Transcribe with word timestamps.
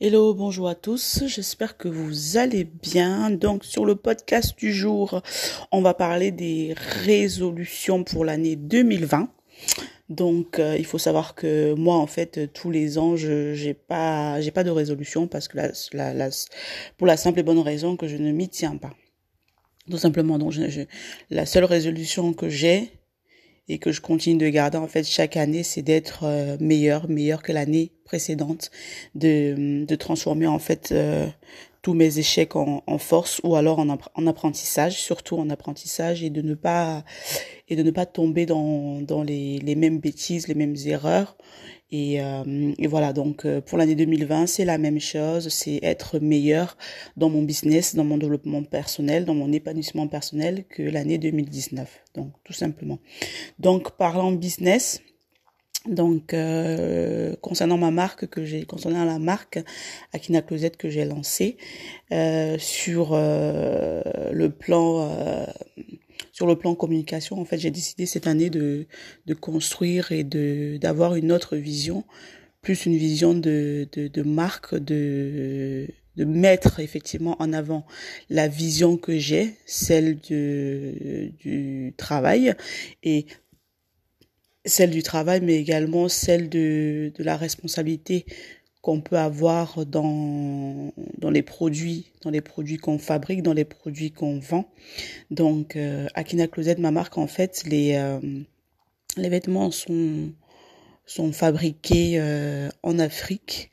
Hello, 0.00 0.32
bonjour 0.32 0.68
à 0.68 0.76
tous. 0.76 1.24
J'espère 1.26 1.76
que 1.76 1.88
vous 1.88 2.36
allez 2.36 2.62
bien. 2.62 3.30
Donc, 3.30 3.64
sur 3.64 3.84
le 3.84 3.96
podcast 3.96 4.56
du 4.56 4.72
jour, 4.72 5.22
on 5.72 5.82
va 5.82 5.92
parler 5.92 6.30
des 6.30 6.72
résolutions 7.04 8.04
pour 8.04 8.24
l'année 8.24 8.54
2020. 8.54 9.28
Donc, 10.08 10.60
euh, 10.60 10.76
il 10.78 10.84
faut 10.84 10.98
savoir 10.98 11.34
que 11.34 11.74
moi, 11.74 11.96
en 11.96 12.06
fait, 12.06 12.52
tous 12.52 12.70
les 12.70 12.96
ans, 12.96 13.16
je 13.16 13.54
j'ai 13.54 13.74
pas 13.74 14.40
j'ai 14.40 14.52
pas 14.52 14.62
de 14.62 14.70
résolution 14.70 15.26
parce 15.26 15.48
que 15.48 15.56
la, 15.56 15.72
la, 15.92 16.14
la, 16.14 16.28
pour 16.96 17.08
la 17.08 17.16
simple 17.16 17.40
et 17.40 17.42
bonne 17.42 17.58
raison 17.58 17.96
que 17.96 18.06
je 18.06 18.18
ne 18.18 18.30
m'y 18.30 18.48
tiens 18.48 18.76
pas. 18.76 18.94
Tout 19.90 19.98
simplement. 19.98 20.38
Donc, 20.38 20.52
je, 20.52 20.82
la 21.30 21.44
seule 21.44 21.64
résolution 21.64 22.34
que 22.34 22.48
j'ai, 22.48 22.92
et 23.68 23.78
que 23.78 23.92
je 23.92 24.00
continue 24.00 24.38
de 24.38 24.48
garder 24.48 24.78
en 24.78 24.88
fait 24.88 25.04
chaque 25.06 25.36
année, 25.36 25.62
c'est 25.62 25.82
d'être 25.82 26.20
euh, 26.24 26.56
meilleur, 26.60 27.08
meilleur 27.08 27.42
que 27.42 27.52
l'année 27.52 27.92
précédente, 28.04 28.70
de, 29.14 29.84
de 29.84 29.94
transformer 29.94 30.46
en 30.46 30.58
fait 30.58 30.90
euh, 30.92 31.26
tous 31.82 31.94
mes 31.94 32.18
échecs 32.18 32.56
en, 32.56 32.82
en, 32.86 32.98
force 32.98 33.40
ou 33.44 33.54
alors 33.56 33.78
en, 33.78 33.88
en 34.14 34.26
apprentissage, 34.26 35.00
surtout 35.00 35.36
en 35.36 35.50
apprentissage 35.50 36.22
et 36.22 36.30
de 36.30 36.42
ne 36.42 36.54
pas 36.54 37.04
et 37.68 37.76
de 37.76 37.82
ne 37.82 37.90
pas 37.90 38.06
tomber 38.06 38.46
dans, 38.46 39.00
dans 39.00 39.22
les, 39.22 39.58
les 39.58 39.74
mêmes 39.74 39.98
bêtises, 39.98 40.48
les 40.48 40.54
mêmes 40.54 40.76
erreurs 40.86 41.36
et, 41.90 42.20
euh, 42.20 42.74
et, 42.78 42.86
voilà, 42.86 43.14
donc 43.14 43.46
euh, 43.46 43.62
pour 43.62 43.78
l'année 43.78 43.94
2020, 43.94 44.46
c'est 44.46 44.66
la 44.66 44.76
même 44.76 45.00
chose, 45.00 45.48
c'est 45.48 45.80
être 45.82 46.18
meilleur 46.18 46.76
dans 47.16 47.30
mon 47.30 47.42
business, 47.42 47.94
dans 47.94 48.04
mon 48.04 48.18
développement 48.18 48.62
personnel, 48.62 49.24
dans 49.24 49.34
mon 49.34 49.50
épanouissement 49.52 50.06
personnel 50.06 50.64
que 50.68 50.82
l'année 50.82 51.16
2019. 51.16 52.04
Donc 52.14 52.32
tout 52.44 52.52
simplement. 52.52 52.98
Donc 53.58 53.92
parlant 53.96 54.32
business, 54.32 55.00
donc 55.86 56.34
euh, 56.34 57.34
concernant 57.40 57.78
ma 57.78 57.90
marque 57.90 58.26
que 58.26 58.44
j'ai, 58.44 58.64
concernant 58.64 59.04
la 59.04 59.18
marque 59.18 59.60
Akina 60.12 60.42
Closet 60.42 60.70
que 60.70 60.90
j'ai 60.90 61.04
lancée 61.04 61.56
euh, 62.12 62.58
sur 62.58 63.10
euh, 63.12 64.02
le 64.32 64.50
plan 64.50 65.46
sur 66.32 66.46
le 66.46 66.56
plan 66.56 66.76
communication, 66.76 67.40
en 67.40 67.44
fait, 67.44 67.58
j'ai 67.58 67.72
décidé 67.72 68.06
cette 68.06 68.28
année 68.28 68.48
de, 68.48 68.86
de 69.26 69.34
construire 69.34 70.12
et 70.12 70.22
de 70.22 70.76
d'avoir 70.76 71.16
une 71.16 71.32
autre 71.32 71.56
vision, 71.56 72.04
plus 72.62 72.86
une 72.86 72.96
vision 72.96 73.34
de, 73.34 73.88
de, 73.92 74.06
de 74.06 74.22
marque, 74.22 74.76
de, 74.76 75.88
de 76.16 76.24
mettre 76.24 76.78
effectivement 76.78 77.34
en 77.40 77.52
avant 77.52 77.84
la 78.30 78.46
vision 78.46 78.96
que 78.96 79.18
j'ai, 79.18 79.56
celle 79.66 80.20
de, 80.30 81.32
du 81.40 81.92
travail 81.96 82.54
et 83.02 83.26
celle 84.64 84.90
du 84.90 85.02
travail, 85.02 85.40
mais 85.42 85.56
également 85.56 86.08
celle 86.08 86.48
de, 86.48 87.12
de 87.14 87.24
la 87.24 87.36
responsabilité 87.36 88.26
qu'on 88.80 89.00
peut 89.00 89.18
avoir 89.18 89.84
dans, 89.86 90.92
dans 91.18 91.30
les 91.30 91.42
produits, 91.42 92.12
dans 92.22 92.30
les 92.30 92.40
produits 92.40 92.76
qu'on 92.76 92.98
fabrique, 92.98 93.42
dans 93.42 93.52
les 93.52 93.64
produits 93.64 94.12
qu'on 94.12 94.38
vend. 94.38 94.70
Donc, 95.30 95.76
euh, 95.76 96.06
Akina 96.14 96.46
Closet, 96.46 96.76
ma 96.76 96.90
marque, 96.90 97.18
en 97.18 97.26
fait, 97.26 97.64
les, 97.66 97.94
euh, 97.96 98.20
les 99.16 99.28
vêtements 99.28 99.70
sont, 99.70 100.32
sont 101.06 101.32
fabriqués 101.32 102.20
euh, 102.20 102.68
en 102.82 102.98
Afrique, 102.98 103.70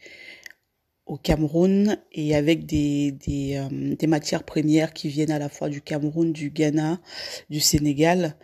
au 1.05 1.17
Cameroun, 1.17 1.97
et 2.11 2.36
avec 2.36 2.66
des, 2.66 3.11
des, 3.11 3.58
euh, 3.58 3.95
des 3.95 4.08
matières 4.08 4.44
premières 4.44 4.92
qui 4.92 5.08
viennent 5.08 5.31
à 5.31 5.39
la 5.39 5.49
fois 5.49 5.70
du 5.70 5.81
Cameroun, 5.81 6.33
du 6.33 6.49
Ghana, 6.49 6.99
du 7.52 7.59
Sénégal. 7.59 8.36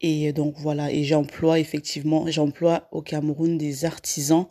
Et 0.00 0.32
donc 0.32 0.54
voilà, 0.58 0.92
et 0.92 1.04
j'emploie 1.04 1.58
effectivement, 1.58 2.26
j'emploie 2.30 2.88
au 2.92 3.00
Cameroun 3.00 3.56
des 3.56 3.84
artisans 3.84 4.46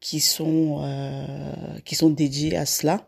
qui 0.00 0.20
sont 0.20 0.78
euh, 0.82 1.78
qui 1.84 1.94
sont 1.94 2.10
dédiés 2.10 2.56
à 2.56 2.66
cela. 2.66 3.04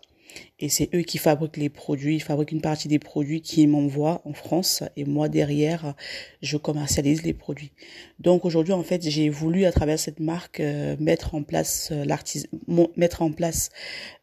Et 0.61 0.69
c'est 0.69 0.91
eux 0.95 1.03
qui 1.03 1.19
fabriquent 1.19 1.57
les 1.57 1.69
produits, 1.69 2.17
ils 2.17 2.23
fabriquent 2.23 2.53
une 2.53 2.61
partie 2.61 2.89
des 2.89 2.99
produits 2.99 3.41
qui 3.41 3.67
m'envoient 3.67 4.21
en 4.25 4.33
France. 4.33 4.83
Et 4.97 5.05
moi 5.05 5.29
derrière 5.29 5.95
je 6.43 6.57
commercialise 6.57 7.23
les 7.23 7.33
produits. 7.33 7.73
Donc 8.19 8.45
aujourd'hui 8.45 8.73
en 8.73 8.83
fait 8.83 9.09
j'ai 9.09 9.29
voulu 9.31 9.65
à 9.65 9.73
travers 9.73 9.99
cette 9.99 10.21
marque 10.21 10.61
euh, 10.61 10.97
mettre 11.01 11.35
en 11.35 11.43
place 11.43 11.91
euh, 11.93 12.05
l'artisan, 12.05 12.49
mettre 12.97 13.23
en 13.23 13.33
place 13.33 13.71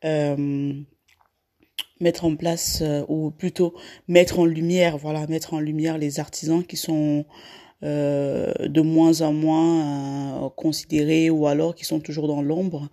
euh, 0.03 0.74
mettre 2.00 2.26
en 2.26 2.36
place 2.36 2.80
euh, 2.82 3.04
ou 3.08 3.32
plutôt 3.32 3.74
mettre 4.08 4.40
en 4.40 4.46
lumière 4.46 4.98
voilà 4.98 5.26
mettre 5.28 5.54
en 5.54 5.60
lumière 5.60 5.98
les 5.98 6.20
artisans 6.20 6.64
qui 6.64 6.78
sont 6.78 7.26
euh, 7.84 8.52
de 8.68 8.82
moins 8.82 9.22
en 9.22 9.34
moins 9.34 10.46
euh, 10.46 10.50
considérés 10.50 11.30
ou 11.30 11.46
alors 11.46 11.76
qui 11.76 11.86
sont 11.86 12.00
toujours 12.00 12.28
dans 12.28 12.42
l'ombre. 12.42 12.90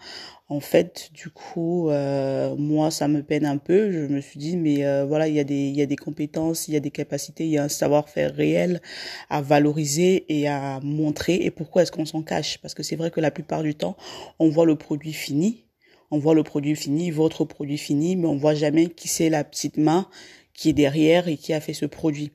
En 0.49 0.61
fait, 0.61 1.11
du 1.15 1.31
coup, 1.31 1.89
euh, 1.89 2.55
moi, 2.57 2.91
ça 2.91 3.09
me 3.09 3.23
peine 3.23 3.47
un 3.47 3.57
peu. 3.57 3.91
Je 3.91 4.01
me 4.01 4.21
suis 4.21 4.39
dit, 4.39 4.57
mais 4.57 4.85
euh, 4.85 5.05
voilà, 5.07 5.29
il 5.29 5.35
y 5.35 5.41
a 5.41 5.45
des, 5.45 5.55
il 5.55 5.77
y 5.77 5.83
a 5.83 5.87
des 5.87 5.97
compétences, 5.97 6.69
il 6.69 6.75
y 6.75 6.77
a 6.77 6.81
des 6.81 6.91
capacités, 6.91 7.45
il 7.45 7.51
y 7.51 7.59
a 7.59 7.65
un 7.65 7.69
savoir-faire 7.69 8.35
réel 8.35 8.83
à 9.31 9.41
valoriser 9.41 10.27
et 10.29 10.49
à 10.49 10.81
montrer. 10.83 11.37
Et 11.37 11.51
pourquoi 11.51 11.83
est-ce 11.83 11.93
qu'on 11.93 12.05
s'en 12.05 12.23
cache? 12.23 12.59
Parce 12.59 12.75
que 12.75 12.83
c'est 12.83 12.97
vrai 12.97 13.11
que 13.11 13.21
la 13.21 13.31
plupart 13.31 13.63
du 13.63 13.75
temps, 13.75 13.97
on 14.41 14.51
voit 14.51 14.67
le 14.67 14.77
produit 14.77 15.15
fini, 15.15 15.65
on 16.13 16.19
voit 16.19 16.35
le 16.35 16.45
produit 16.45 16.77
fini, 16.77 17.11
votre 17.11 17.45
produit 17.45 17.79
fini, 17.79 18.15
mais 18.17 18.29
on 18.29 18.37
voit 18.37 18.55
jamais 18.55 18.87
qui 18.87 19.09
c'est 19.09 19.31
la 19.31 19.43
petite 19.43 19.79
main 19.79 20.09
qui 20.55 20.69
est 20.69 20.75
derrière 20.75 21.27
et 21.27 21.39
qui 21.39 21.55
a 21.55 21.61
fait 21.61 21.73
ce 21.73 21.87
produit. 21.87 22.31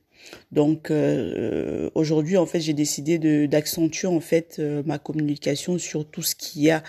Donc 0.51 0.91
euh, 0.91 1.89
aujourd'hui 1.95 2.37
en 2.37 2.45
fait 2.45 2.59
j'ai 2.59 2.73
décidé 2.73 3.47
d'accentuer 3.47 4.07
en 4.07 4.19
fait 4.19 4.57
euh, 4.59 4.81
ma 4.85 4.97
communication 4.97 5.77
sur 5.77 6.09
tout 6.09 6.23
ce 6.23 6.35
qu'il 6.35 6.63
y 6.63 6.71
a 6.71 6.83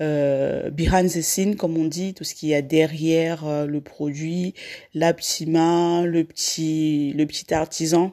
euh, 0.00 0.70
behind 0.70 1.10
the 1.10 1.20
scene 1.20 1.56
comme 1.56 1.76
on 1.76 1.84
dit, 1.84 2.14
tout 2.14 2.24
ce 2.24 2.34
qu'il 2.34 2.48
y 2.48 2.54
a 2.54 2.62
derrière 2.62 3.46
euh, 3.46 3.66
le 3.66 3.80
produit, 3.80 4.54
la 4.94 5.12
petite 5.12 5.48
main, 5.48 6.06
le 6.06 6.24
petit 6.24 7.12
le 7.14 7.26
petit 7.26 7.52
artisan 7.52 8.12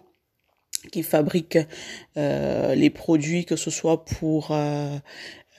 qui 0.91 1.03
fabrique 1.03 1.57
euh, 2.17 2.75
les 2.75 2.89
produits 2.89 3.45
que 3.45 3.55
ce 3.55 3.69
soit 3.69 4.03
pour 4.05 4.51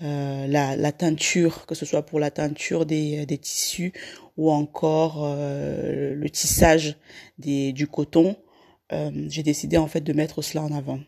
euh, 0.02 0.46
la, 0.46 0.76
la 0.76 0.92
teinture, 0.92 1.66
que 1.66 1.74
ce 1.74 1.86
soit 1.86 2.02
pour 2.02 2.20
la 2.20 2.30
teinture 2.30 2.86
des, 2.86 3.26
des 3.26 3.38
tissus 3.38 3.92
ou 4.36 4.52
encore 4.52 5.26
le 5.26 6.28
tissage 6.28 6.96
des, 7.38 7.72
du 7.72 7.88
coton 7.88 8.36
euh, 8.92 9.10
j'ai 9.28 9.42
décidé 9.42 9.76
en 9.76 9.86
fait 9.86 10.00
de 10.00 10.12
mettre 10.12 10.40
cela 10.40 10.62
en 10.62 10.72
avant. 10.72 10.98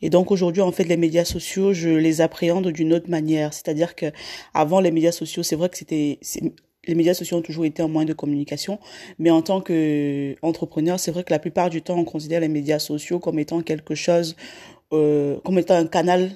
Et 0.00 0.10
donc 0.10 0.30
aujourd'hui 0.30 0.62
en 0.62 0.70
fait 0.70 0.84
les 0.84 0.96
médias 0.96 1.24
sociaux, 1.24 1.72
je 1.72 1.88
les 1.88 2.20
appréhende 2.20 2.68
d'une 2.68 2.92
autre 2.92 3.10
manière, 3.10 3.52
c'est-à-dire 3.52 3.96
que 3.96 4.06
avant 4.54 4.80
les 4.80 4.92
médias 4.92 5.10
sociaux, 5.10 5.42
c'est 5.42 5.56
vrai 5.56 5.68
que 5.68 5.76
c'était 5.76 6.20
les 6.86 6.94
médias 6.94 7.14
sociaux 7.14 7.38
ont 7.38 7.42
toujours 7.42 7.64
été 7.64 7.82
un 7.82 7.88
moyen 7.88 8.06
de 8.06 8.12
communication, 8.12 8.78
mais 9.18 9.30
en 9.30 9.42
tant 9.42 9.60
que 9.60 10.36
entrepreneur, 10.42 11.00
c'est 11.00 11.10
vrai 11.10 11.24
que 11.24 11.32
la 11.32 11.40
plupart 11.40 11.68
du 11.68 11.82
temps 11.82 11.98
on 11.98 12.04
considère 12.04 12.40
les 12.40 12.48
médias 12.48 12.78
sociaux 12.78 13.18
comme 13.18 13.40
étant 13.40 13.60
quelque 13.60 13.96
chose 13.96 14.36
euh, 14.92 15.40
comme 15.44 15.58
étant 15.58 15.74
un 15.74 15.86
canal 15.88 16.30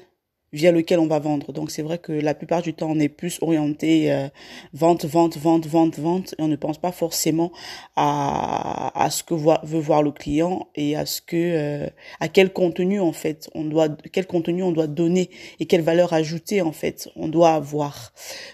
via 0.53 0.73
lequel 0.73 0.99
on 0.99 1.07
va 1.07 1.19
vendre. 1.19 1.53
Donc 1.53 1.71
c'est 1.71 1.83
vrai 1.83 1.99
que 1.99 2.13
la 2.13 2.35
plupart 2.35 2.63
du 2.63 2.75
temps, 2.75 2.91
on 2.91 2.99
est 2.99 3.09
plus 3.09 3.39
orienté 3.41 4.13
euh, 4.13 4.29
vente, 4.73 5.05
vente, 5.05 5.37
vente, 5.37 5.67
vente, 5.67 5.99
vente, 5.99 6.35
et 6.39 6.43
on 6.43 6.49
ne 6.49 6.57
pense 6.57 6.79
pas 6.79 6.93
forcément 6.93 7.53
à, 7.97 9.03
à 9.03 9.11
ce 9.11 9.23
que 9.23 9.35
veut 9.35 9.81
voir 9.81 10.03
le 10.03 10.13
client 10.13 10.69
et 10.75 10.97
à 10.97 11.07
ce 11.07 11.21
que 11.21 11.37
euh, 11.37 11.87
à 12.21 12.29
quel 12.29 12.53
contenu 12.53 13.01
en 13.01 13.13
fait 13.13 13.49
on 13.55 13.65
doit 13.65 13.89
quel 14.13 14.27
contenu 14.27 14.63
on 14.63 14.73
doit 14.73 14.87
donner 14.87 15.31
et 15.59 15.67
quelle 15.67 15.83
valeur 15.83 16.13
ajoutée 16.13 16.63
en 16.63 16.73
fait 16.73 17.09
on 17.17 17.29
doit 17.29 17.51
avoir. 17.53 18.13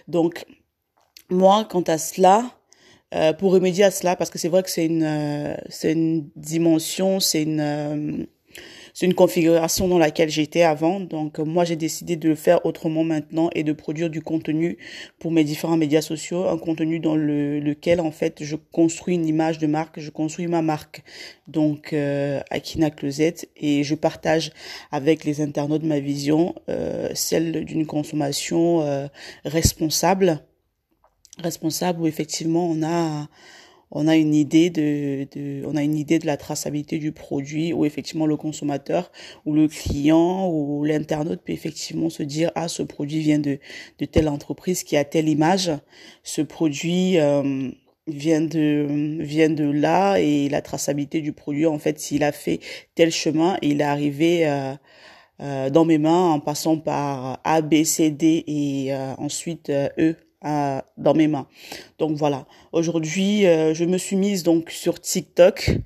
Donc 0.08 0.44
moi, 1.30 1.66
quant 1.68 1.82
à 1.82 1.98
cela, 1.98 2.50
euh, 3.14 3.32
pour 3.32 3.52
remédier 3.52 3.84
à 3.84 3.90
cela, 3.90 4.16
parce 4.16 4.30
que 4.30 4.38
c'est 4.38 4.48
vrai 4.48 4.62
que 4.62 4.70
c'est 4.70 4.86
une 4.86 5.04
euh, 5.04 5.56
c'est 5.68 5.92
une 5.92 6.28
dimension, 6.36 7.20
c'est 7.20 7.42
une 7.42 8.26
c'est 8.96 9.04
une 9.04 9.12
configuration 9.12 9.88
dans 9.88 9.98
laquelle 9.98 10.30
j'étais 10.30 10.62
avant. 10.62 11.00
Donc 11.00 11.38
moi 11.38 11.66
j'ai 11.66 11.76
décidé 11.76 12.16
de 12.16 12.30
le 12.30 12.34
faire 12.34 12.64
autrement 12.64 13.04
maintenant 13.04 13.50
et 13.54 13.62
de 13.62 13.74
produire 13.74 14.08
du 14.08 14.22
contenu 14.22 14.78
pour 15.18 15.30
mes 15.32 15.44
différents 15.44 15.76
médias 15.76 16.00
sociaux, 16.00 16.46
un 16.46 16.56
contenu 16.56 16.98
dans 16.98 17.14
le, 17.14 17.60
lequel 17.60 18.00
en 18.00 18.10
fait 18.10 18.42
je 18.42 18.56
construis 18.56 19.16
une 19.16 19.26
image 19.26 19.58
de 19.58 19.66
marque, 19.66 20.00
je 20.00 20.08
construis 20.08 20.46
ma 20.46 20.62
marque. 20.62 21.04
Donc 21.46 21.92
euh, 21.92 22.40
Akina 22.48 22.90
Closet 22.90 23.50
et 23.54 23.84
je 23.84 23.94
partage 23.94 24.50
avec 24.90 25.24
les 25.24 25.42
internautes 25.42 25.84
ma 25.84 26.00
vision, 26.00 26.54
euh, 26.70 27.10
celle 27.12 27.66
d'une 27.66 27.84
consommation 27.84 28.80
euh, 28.80 29.08
responsable, 29.44 30.40
responsable 31.42 32.00
où 32.00 32.06
effectivement 32.06 32.66
on 32.66 32.82
a 32.82 33.28
on 33.90 34.08
a 34.08 34.16
une 34.16 34.34
idée 34.34 34.70
de, 34.70 35.26
de, 35.34 35.64
on 35.66 35.76
a 35.76 35.82
une 35.82 35.96
idée 35.96 36.18
de 36.18 36.26
la 36.26 36.36
traçabilité 36.36 36.98
du 36.98 37.12
produit 37.12 37.72
où 37.72 37.84
effectivement 37.84 38.26
le 38.26 38.36
consommateur 38.36 39.12
ou 39.44 39.54
le 39.54 39.68
client 39.68 40.48
ou 40.50 40.84
l'internaute 40.84 41.42
peut 41.42 41.52
effectivement 41.52 42.10
se 42.10 42.22
dire 42.22 42.50
ah 42.54 42.68
ce 42.68 42.82
produit 42.82 43.20
vient 43.20 43.38
de 43.38 43.58
de 43.98 44.04
telle 44.04 44.28
entreprise 44.28 44.82
qui 44.82 44.96
a 44.96 45.04
telle 45.04 45.28
image. 45.28 45.70
Ce 46.24 46.42
produit 46.42 47.18
euh, 47.18 47.70
vient 48.08 48.40
de 48.40 49.18
vient 49.20 49.50
de 49.50 49.64
là 49.64 50.16
et 50.18 50.48
la 50.48 50.62
traçabilité 50.62 51.20
du 51.20 51.32
produit 51.32 51.66
en 51.66 51.78
fait 51.78 51.98
s'il 51.98 52.24
a 52.24 52.32
fait 52.32 52.60
tel 52.94 53.10
chemin 53.10 53.56
il 53.62 53.80
est 53.80 53.84
arrivé 53.84 54.46
euh, 54.48 54.74
euh, 55.40 55.70
dans 55.70 55.84
mes 55.84 55.98
mains 55.98 56.32
en 56.32 56.40
passant 56.40 56.78
par 56.78 57.40
A 57.44 57.60
B 57.60 57.84
C 57.84 58.10
D 58.10 58.44
et 58.46 58.92
euh, 58.92 59.14
ensuite 59.18 59.70
E 59.70 60.16
dans 60.96 61.14
mes 61.14 61.26
mains. 61.28 61.46
Donc 61.98 62.16
voilà. 62.16 62.46
Aujourd'hui, 62.72 63.42
je 63.42 63.84
me 63.84 63.98
suis 63.98 64.16
mise 64.16 64.42
donc 64.42 64.70
sur 64.70 65.00
TikTok. 65.00 65.78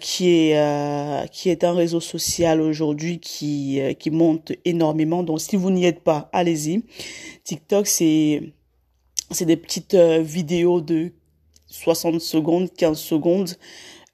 qui 0.00 0.28
est 0.28 1.30
qui 1.32 1.48
est 1.50 1.64
un 1.64 1.72
réseau 1.72 2.00
social 2.00 2.60
aujourd'hui 2.60 3.20
qui 3.20 3.80
qui 3.98 4.10
monte 4.10 4.52
énormément. 4.64 5.22
Donc 5.22 5.40
si 5.40 5.56
vous 5.56 5.70
n'y 5.70 5.86
êtes 5.86 6.00
pas, 6.00 6.28
allez-y. 6.32 6.82
TikTok 7.44 7.86
c'est 7.86 8.42
c'est 9.30 9.46
des 9.46 9.56
petites 9.56 9.94
vidéos 9.94 10.80
de 10.80 11.12
60 11.68 12.20
secondes, 12.20 12.68
15 12.76 12.98
secondes 12.98 13.50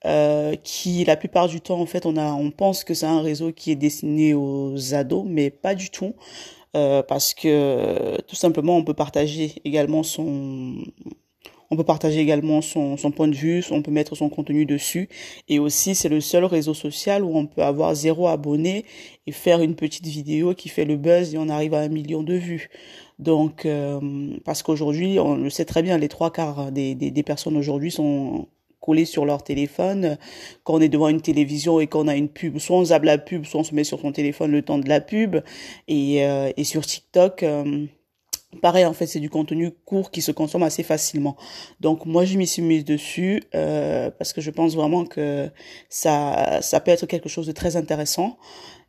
euh, 0.05 0.55
qui 0.63 1.05
la 1.05 1.17
plupart 1.17 1.49
du 1.49 1.61
temps 1.61 1.81
en 1.81 1.87
fait 1.87 2.07
on 2.07 2.17
a 2.17 2.33
on 2.33 2.51
pense 2.51 2.85
que 2.85 2.95
c'est 2.95 3.07
un 3.07 3.23
réseau 3.23 3.51
qui 3.51 3.73
est 3.73 3.77
destiné 3.77 4.35
aux 4.35 4.95
ados 4.95 5.25
mais 5.27 5.51
pas 5.51 5.75
du 5.75 5.91
tout 5.91 6.15
euh, 6.77 7.03
parce 7.03 7.35
que 7.35 8.21
tout 8.23 8.37
simplement 8.37 8.77
on 8.77 8.85
peut 8.85 8.95
partager 8.95 9.55
également 9.65 10.03
son 10.03 10.77
on 11.71 11.77
peut 11.77 11.85
partager 11.85 12.21
également 12.21 12.61
son, 12.61 12.97
son 12.97 13.11
point 13.11 13.29
de 13.29 13.35
vue, 13.35 13.65
on 13.73 13.83
peut 13.83 13.91
mettre 13.91 14.15
son 14.15 14.29
contenu 14.29 14.67
dessus. 14.67 15.09
Et 15.49 15.59
aussi, 15.59 15.97
c'est 15.97 16.09
le 16.09 16.21
seul 16.21 16.45
réseau 16.45 16.75
social 16.75 17.25
où 17.25 17.37
on 17.37 17.47
peut 17.47 17.63
avoir 17.63 17.95
zéro 17.95 18.29
abonné 18.29 18.85
et 19.27 19.33
faire 19.33 19.61
une 19.61 19.75
petite 19.75 20.07
vidéo 20.07 20.55
qui 20.55 20.69
fait 20.69 20.85
le 20.85 20.97
buzz 20.97 21.35
et 21.35 21.39
on 21.39 21.49
arrive 21.49 21.75
à 21.75 21.81
un 21.81 21.89
million 21.89 22.23
de 22.23 22.35
vues. 22.35 22.69
Donc, 23.19 23.67
euh, 23.67 24.01
parce 24.45 24.63
qu'aujourd'hui, 24.63 25.19
on 25.19 25.35
le 25.35 25.51
sait 25.51 25.65
très 25.65 25.83
bien, 25.83 25.99
les 25.99 26.09
trois 26.09 26.33
quarts 26.33 26.71
des, 26.71 26.95
des 26.95 27.23
personnes 27.23 27.57
aujourd'hui 27.57 27.91
sont 27.91 28.47
collés 28.81 29.05
sur 29.05 29.25
leur 29.25 29.43
téléphone 29.43 30.19
quand 30.65 30.75
on 30.75 30.81
est 30.81 30.89
devant 30.89 31.09
une 31.09 31.21
télévision 31.21 31.81
et 31.81 31.87
qu'on 31.87 32.09
a 32.09 32.17
une 32.17 32.29
pub. 32.29 32.59
Soit 32.59 32.77
on 32.77 32.85
zappe 32.87 33.05
la 33.05 33.19
pub, 33.19 33.45
soit 33.45 33.61
on 33.61 33.65
se 33.65 33.75
met 33.75 33.85
sur 33.85 34.01
son 34.01 34.13
téléphone 34.13 34.53
le 34.53 34.63
temps 34.63 34.79
de 34.79 34.89
la 34.89 35.01
pub. 35.01 35.37
Et, 35.89 36.25
euh, 36.25 36.51
et 36.57 36.65
sur 36.65 36.85
TikTok, 36.87 37.43
euh, 37.43 37.87
pareil, 38.63 38.85
en 38.85 38.93
fait, 38.93 39.07
c'est 39.07 39.21
du 39.21 39.31
contenu 39.31 39.71
court 39.85 40.11
qui 40.11 40.23
se 40.23 40.33
consomme 40.33 40.63
assez 40.63 40.83
facilement. 40.83 41.37
Donc 41.81 42.07
moi, 42.07 42.25
je 42.25 42.37
m'y 42.37 42.47
suis 42.47 42.63
mise 42.63 42.85
dessus 42.85 43.43
euh, 43.55 44.11
parce 44.11 44.33
que 44.33 44.41
je 44.41 44.51
pense 44.51 44.75
vraiment 44.75 45.05
que 45.05 45.51
ça, 45.89 46.61
ça 46.63 46.81
peut 46.81 46.91
être 46.91 47.07
quelque 47.07 47.29
chose 47.29 47.47
de 47.47 47.53
très 47.53 47.77
intéressant. 47.77 48.39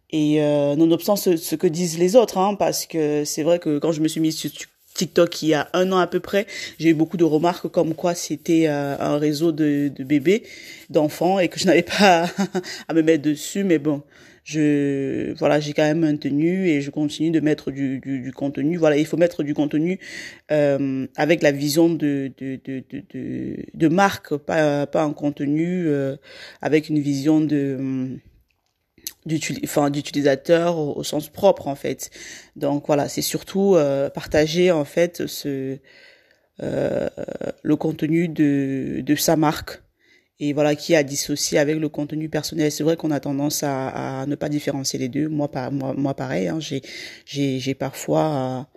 Et 0.09 0.41
euh, 0.41 0.75
nonobstant 0.75 1.17
ce, 1.17 1.35
ce, 1.35 1.55
que 1.55 1.67
disent 1.67 1.99
les 1.99 2.15
autres, 2.15 2.37
hein, 2.37 2.55
parce 2.55 2.85
que 2.85 3.25
c'est 3.25 3.43
vrai 3.43 3.59
que 3.59 3.77
quand 3.77 3.91
je 3.91 4.01
me 4.01 4.07
suis 4.07 4.21
mise 4.21 4.37
sur 4.37 4.51
TikTok 4.97 5.44
il 5.44 5.49
y 5.49 5.53
a 5.53 5.69
un 5.73 5.91
an 5.91 5.99
à 5.99 6.07
peu 6.07 6.19
près, 6.19 6.47
j'ai 6.79 6.89
eu 6.89 6.94
beaucoup 6.94 7.17
de 7.17 7.23
remarques 7.23 7.67
comme 7.69 7.94
quoi 7.94 8.15
c'était 8.15 8.65
euh, 8.67 8.97
un 8.99 9.17
réseau 9.17 9.51
de, 9.51 9.91
de 9.95 10.03
bébés, 10.03 10.44
d'enfants 10.89 11.39
et 11.39 11.47
que 11.47 11.59
je 11.59 11.67
n'avais 11.67 11.83
pas 11.83 12.25
à 12.88 12.94
me 12.94 13.03
mettre 13.03 13.21
dessus. 13.21 13.63
Mais 13.63 13.77
bon, 13.77 14.01
je 14.44 15.33
voilà, 15.38 15.59
j'ai 15.59 15.73
quand 15.73 15.83
même 15.83 15.99
maintenu 15.99 16.67
et 16.67 16.81
je 16.81 16.89
continue 16.89 17.29
de 17.29 17.39
mettre 17.39 17.69
du, 17.69 17.99
du, 17.99 18.21
du 18.21 18.31
contenu. 18.33 18.77
Voilà, 18.77 18.97
il 18.97 19.05
faut 19.05 19.17
mettre 19.17 19.44
du 19.44 19.53
contenu 19.53 19.99
euh, 20.51 21.05
avec 21.15 21.44
la 21.44 21.51
vision 21.51 21.89
de 21.89 22.31
de, 22.39 22.59
de, 22.65 22.83
de, 22.89 23.55
de, 23.71 23.88
marque, 23.88 24.35
pas, 24.35 24.88
pas 24.88 25.03
un 25.03 25.13
contenu 25.13 25.88
euh, 25.88 26.15
avec 26.61 26.89
une 26.89 26.99
vision 26.99 27.39
de 27.39 28.17
d'utilisateur 29.27 30.77
au, 30.79 31.03
sens 31.03 31.29
propre 31.29 31.68
en 31.68 31.75
fait. 31.75 32.09
Donc 32.56 32.85
voilà, 32.88 33.09
c'est 33.09 33.21
surtout 33.21 33.75
euh, 33.75 34.09
partager 34.09 34.71
en 34.71 34.85
fait 34.85 35.27
ce 35.27 35.77
euh, 36.63 37.09
le 37.62 37.75
contenu 37.75 38.27
de 38.27 39.01
de 39.01 39.15
sa 39.15 39.35
marque 39.35 39.81
et 40.39 40.53
voilà 40.53 40.75
qui 40.75 40.95
a 40.95 41.03
dissocié 41.03 41.59
avec 41.59 41.77
le 41.77 41.89
contenu 41.89 42.29
personnel. 42.29 42.71
C'est 42.71 42.83
vrai 42.83 42.95
qu'on 42.95 43.12
a 43.12 43.19
tendance 43.19 43.63
à, 43.63 44.21
à, 44.21 44.25
ne 44.25 44.35
pas 44.35 44.50
différencier 44.50 45.00
les 45.00 45.09
deux. 45.09 45.27
Moi, 45.27 45.50
pas 45.50 45.69
moi, 45.71 45.94
moi 45.97 46.13
pareil. 46.15 46.47
Hein, 46.47 46.59
j'ai 46.59 46.81
j'ai 47.25 47.59
j'ai 47.59 47.73
parfois 47.73 48.68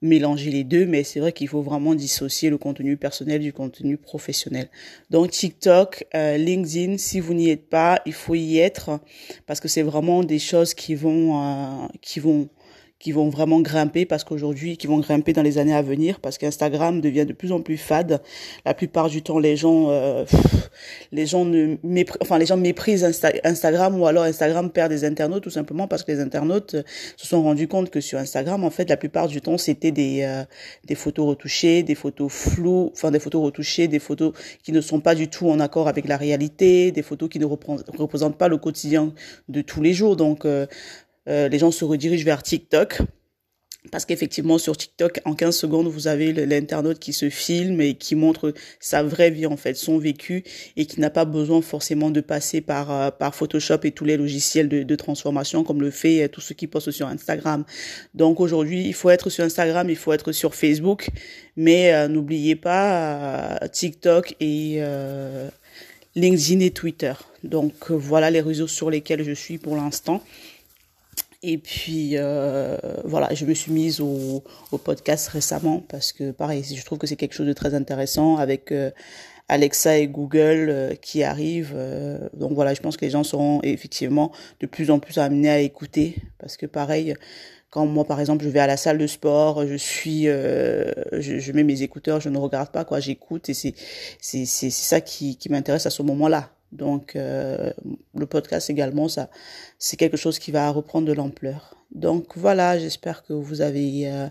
mélanger 0.00 0.50
les 0.50 0.64
deux, 0.64 0.86
mais 0.86 1.02
c'est 1.02 1.18
vrai 1.18 1.32
qu'il 1.32 1.48
faut 1.48 1.62
vraiment 1.62 1.94
dissocier 1.94 2.50
le 2.50 2.58
contenu 2.58 2.96
personnel 2.96 3.40
du 3.40 3.52
contenu 3.52 3.96
professionnel. 3.96 4.68
Donc 5.10 5.30
TikTok, 5.30 6.06
euh, 6.14 6.36
LinkedIn, 6.36 6.98
si 6.98 7.18
vous 7.20 7.34
n'y 7.34 7.50
êtes 7.50 7.68
pas, 7.68 8.00
il 8.06 8.12
faut 8.12 8.36
y 8.36 8.58
être 8.58 9.00
parce 9.46 9.60
que 9.60 9.68
c'est 9.68 9.82
vraiment 9.82 10.22
des 10.22 10.38
choses 10.38 10.74
qui 10.74 10.94
vont 10.94 11.42
euh, 11.42 11.86
qui 12.00 12.20
vont 12.20 12.48
qui 12.98 13.12
vont 13.12 13.28
vraiment 13.28 13.60
grimper 13.60 14.06
parce 14.06 14.24
qu'aujourd'hui, 14.24 14.76
qui 14.76 14.86
vont 14.86 14.98
grimper 14.98 15.32
dans 15.32 15.42
les 15.42 15.58
années 15.58 15.74
à 15.74 15.82
venir 15.82 16.18
parce 16.20 16.36
qu'Instagram 16.36 17.00
devient 17.00 17.26
de 17.26 17.32
plus 17.32 17.52
en 17.52 17.60
plus 17.60 17.76
fade. 17.76 18.20
La 18.64 18.74
plupart 18.74 19.08
du 19.08 19.22
temps, 19.22 19.38
les 19.38 19.56
gens, 19.56 19.90
euh, 19.90 20.24
les 21.12 21.26
gens 21.26 21.44
ne 21.44 21.76
enfin 22.20 22.38
les 22.38 22.46
gens 22.46 22.56
méprisent 22.56 23.04
Instagram 23.44 24.00
ou 24.00 24.06
alors 24.06 24.24
Instagram 24.24 24.70
perd 24.70 24.90
des 24.90 25.04
internautes 25.04 25.44
tout 25.44 25.50
simplement 25.50 25.86
parce 25.86 26.02
que 26.02 26.10
les 26.10 26.20
internautes 26.20 26.76
se 27.16 27.26
sont 27.26 27.42
rendus 27.42 27.68
compte 27.68 27.90
que 27.90 28.00
sur 28.00 28.18
Instagram, 28.18 28.64
en 28.64 28.70
fait, 28.70 28.88
la 28.88 28.96
plupart 28.96 29.28
du 29.28 29.40
temps, 29.40 29.58
c'était 29.58 29.92
des 29.92 30.22
euh, 30.22 30.44
des 30.84 30.96
photos 30.96 31.26
retouchées, 31.26 31.84
des 31.84 31.94
photos 31.94 32.32
floues, 32.32 32.90
enfin 32.92 33.12
des 33.12 33.20
photos 33.20 33.44
retouchées, 33.44 33.86
des 33.86 34.00
photos 34.00 34.32
qui 34.64 34.72
ne 34.72 34.80
sont 34.80 35.00
pas 35.00 35.14
du 35.14 35.28
tout 35.28 35.48
en 35.48 35.60
accord 35.60 35.86
avec 35.86 36.08
la 36.08 36.16
réalité, 36.16 36.90
des 36.90 37.02
photos 37.02 37.28
qui 37.28 37.38
ne 37.38 37.46
représentent 37.46 38.38
pas 38.38 38.48
le 38.48 38.56
quotidien 38.56 39.12
de 39.48 39.60
tous 39.60 39.82
les 39.82 39.92
jours. 39.92 40.16
Donc 40.16 40.44
euh, 40.44 40.66
euh, 41.28 41.48
les 41.48 41.58
gens 41.58 41.70
se 41.70 41.84
redirigent 41.84 42.24
vers 42.24 42.42
TikTok. 42.42 42.98
Parce 43.92 44.04
qu'effectivement, 44.04 44.58
sur 44.58 44.76
TikTok, 44.76 45.20
en 45.24 45.34
15 45.34 45.56
secondes, 45.56 45.86
vous 45.86 46.08
avez 46.08 46.32
l'internaute 46.32 46.98
qui 46.98 47.14
se 47.14 47.30
filme 47.30 47.80
et 47.80 47.94
qui 47.94 48.16
montre 48.16 48.52
sa 48.80 49.02
vraie 49.02 49.30
vie, 49.30 49.46
en 49.46 49.56
fait, 49.56 49.74
son 49.74 49.98
vécu, 49.98 50.44
et 50.76 50.84
qui 50.84 51.00
n'a 51.00 51.08
pas 51.08 51.24
besoin 51.24 51.62
forcément 51.62 52.10
de 52.10 52.20
passer 52.20 52.60
par, 52.60 52.90
euh, 52.90 53.30
Photoshop 53.32 53.78
et 53.84 53.92
tous 53.92 54.04
les 54.04 54.18
logiciels 54.18 54.68
de, 54.68 54.96
transformation, 54.96 55.64
comme 55.64 55.80
le 55.80 55.90
fait 55.90 56.24
euh, 56.24 56.28
tout 56.28 56.42
ceux 56.42 56.54
qui 56.54 56.66
postent 56.66 56.90
sur 56.90 57.06
Instagram. 57.06 57.64
Donc 58.14 58.40
aujourd'hui, 58.40 58.84
il 58.84 58.94
faut 58.94 59.10
être 59.10 59.30
sur 59.30 59.44
Instagram, 59.44 59.88
il 59.88 59.96
faut 59.96 60.12
être 60.12 60.32
sur 60.32 60.54
Facebook, 60.54 61.08
mais 61.56 62.08
n'oubliez 62.08 62.56
pas 62.56 63.58
TikTok 63.72 64.34
et 64.40 64.82
LinkedIn 66.14 66.60
et 66.60 66.70
Twitter. 66.70 67.14
Donc 67.44 67.90
voilà 67.90 68.30
les 68.30 68.40
réseaux 68.40 68.66
sur 68.66 68.90
lesquels 68.90 69.22
je 69.22 69.32
suis 69.32 69.56
pour 69.58 69.76
l'instant. 69.76 70.22
Et 71.42 71.58
puis 71.58 72.12
euh, 72.14 72.76
voilà, 73.04 73.32
je 73.32 73.44
me 73.46 73.54
suis 73.54 73.70
mise 73.70 74.00
au, 74.00 74.42
podcast 74.84 75.28
récemment 75.28 75.84
parce 75.88 76.12
que 76.12 76.32
pareil, 76.32 76.64
je 76.64 76.84
trouve 76.84 76.98
que 76.98 77.06
c'est 77.06 77.16
quelque 77.16 77.34
chose 77.34 77.46
de 77.46 77.52
très 77.52 77.74
intéressant 77.74 78.38
avec 78.38 78.72
euh, 78.72 78.90
Alexa 79.48 79.98
et 79.98 80.08
Google 80.08 80.66
euh, 80.68 80.94
qui 80.96 81.22
arrivent. 81.22 81.74
Euh, 81.76 82.18
donc 82.34 82.52
voilà, 82.52 82.74
je 82.74 82.80
pense 82.80 82.96
que 82.96 83.04
les 83.04 83.10
gens 83.12 83.22
seront 83.22 83.60
effectivement 83.62 84.32
de 84.58 84.66
plus 84.66 84.90
en 84.90 84.98
plus 84.98 85.18
amenés 85.18 85.50
à 85.50 85.60
écouter 85.60 86.16
parce 86.38 86.56
que 86.56 86.66
pareil, 86.66 87.14
quand 87.70 87.86
moi 87.86 88.04
par 88.04 88.18
exemple 88.18 88.44
je 88.44 88.50
vais 88.50 88.60
à 88.60 88.66
la 88.66 88.76
salle 88.76 88.98
de 88.98 89.06
sport, 89.06 89.64
je 89.64 89.76
suis, 89.76 90.24
je, 90.24 90.90
je, 91.12 91.52
mets 91.52 91.62
mes 91.62 91.82
écouteurs, 91.82 92.20
je 92.20 92.30
ne 92.30 92.38
regarde 92.38 92.70
pas 92.70 92.84
quoi, 92.84 92.98
j'écoute 92.98 93.48
et 93.48 93.54
c'est 93.54 93.74
c'est 94.20 94.44
c'est 94.46 94.70
ça 94.70 95.00
qui 95.00 95.36
qui 95.36 95.50
m'intéresse 95.50 95.86
à 95.86 95.90
ce 95.90 96.02
moment-là. 96.02 96.50
Donc 96.72 97.16
euh, 97.16 97.72
le 98.14 98.26
podcast 98.26 98.70
également, 98.70 99.08
ça, 99.08 99.30
c'est 99.78 99.96
quelque 99.96 100.16
chose 100.16 100.38
qui 100.38 100.50
va 100.50 100.70
reprendre 100.70 101.06
de 101.06 101.12
l'ampleur. 101.12 101.76
Donc 101.90 102.36
voilà, 102.36 102.78
j'espère 102.78 103.24
que 103.24 103.32
vous 103.32 103.60
avez 103.60 104.10
euh, 104.10 104.28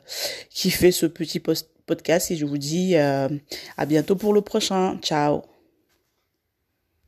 kiffé 0.50 0.92
ce 0.92 1.06
petit 1.06 1.40
podcast 1.40 2.32
et 2.32 2.36
je 2.36 2.46
vous 2.46 2.60
dis 2.60 2.96
euh, 2.96 3.30
à 3.78 3.86
bientôt 3.86 4.16
pour 4.16 4.34
le 4.34 4.42
prochain. 4.42 4.98
Ciao 5.02 5.57